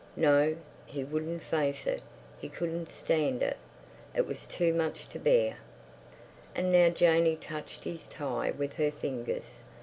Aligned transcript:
No, 0.15 0.55
he 0.87 1.03
wouldn't 1.03 1.43
face 1.43 1.85
it. 1.85 2.01
He 2.39 2.49
couldn't 2.49 2.91
stand 2.91 3.43
it. 3.43 3.57
It 4.15 4.25
was 4.25 4.47
too 4.47 4.73
much 4.73 5.07
to 5.09 5.19
bear! 5.19 5.57
And 6.55 6.71
now 6.71 6.89
Janey 6.89 7.35
touched 7.35 7.83
his 7.83 8.07
tie 8.07 8.49
with 8.49 8.77
her 8.77 8.89
fingers. 8.89 9.59